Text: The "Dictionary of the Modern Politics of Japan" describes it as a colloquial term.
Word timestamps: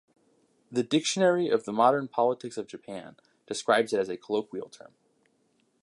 The 0.71 0.81
"Dictionary 0.81 1.47
of 1.49 1.65
the 1.65 1.71
Modern 1.71 2.07
Politics 2.07 2.57
of 2.57 2.65
Japan" 2.65 3.17
describes 3.45 3.93
it 3.93 3.99
as 3.99 4.09
a 4.09 4.17
colloquial 4.17 4.67
term. 4.67 4.95